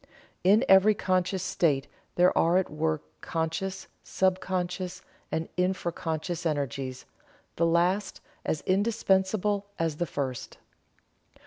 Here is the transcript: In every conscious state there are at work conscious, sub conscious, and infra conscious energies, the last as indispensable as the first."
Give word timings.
In 0.43 0.65
every 0.67 0.95
conscious 0.95 1.43
state 1.43 1.85
there 2.15 2.35
are 2.35 2.57
at 2.57 2.71
work 2.71 3.03
conscious, 3.21 3.87
sub 4.01 4.39
conscious, 4.39 5.03
and 5.31 5.47
infra 5.57 5.91
conscious 5.91 6.43
energies, 6.43 7.05
the 7.55 7.67
last 7.67 8.19
as 8.43 8.61
indispensable 8.61 9.67
as 9.77 9.97
the 9.97 10.07
first." 10.07 10.57